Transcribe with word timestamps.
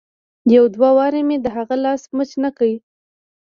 يو 0.55 0.63
دوه 0.75 0.89
وارې 0.97 1.21
مې 1.27 1.37
د 1.41 1.47
هغه 1.55 1.75
لاس 1.85 2.01
مچ 2.15 2.31
نه 2.43 2.49
کړ. 2.57 2.69